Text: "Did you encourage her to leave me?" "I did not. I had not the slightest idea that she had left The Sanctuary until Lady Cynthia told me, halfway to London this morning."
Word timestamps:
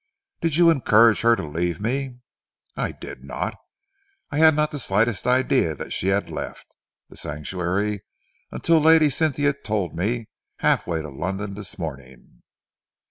"Did 0.41 0.55
you 0.55 0.71
encourage 0.71 1.21
her 1.21 1.35
to 1.35 1.45
leave 1.45 1.79
me?" 1.79 2.17
"I 2.75 2.91
did 2.91 3.23
not. 3.23 3.53
I 4.31 4.39
had 4.39 4.55
not 4.55 4.71
the 4.71 4.79
slightest 4.79 5.27
idea 5.27 5.75
that 5.75 5.93
she 5.93 6.07
had 6.07 6.27
left 6.31 6.65
The 7.09 7.15
Sanctuary 7.17 8.03
until 8.51 8.79
Lady 8.79 9.11
Cynthia 9.11 9.53
told 9.53 9.95
me, 9.95 10.29
halfway 10.57 11.03
to 11.03 11.09
London 11.09 11.53
this 11.53 11.77
morning." 11.77 12.41